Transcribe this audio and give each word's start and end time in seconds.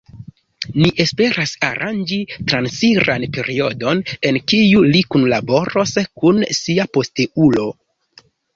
Ni 0.83 0.87
esperas 1.03 1.51
aranĝi 1.67 2.17
transiran 2.53 3.27
periodon 3.37 4.01
en 4.31 4.41
kiu 4.53 4.83
li 4.95 5.05
kunlaboros 5.15 5.97
kun 6.23 6.43
sia 6.65 6.91
posteulo. 6.99 7.71